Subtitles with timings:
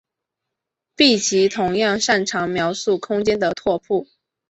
[0.95, 4.07] 闭集同样擅长描述空间的拓扑。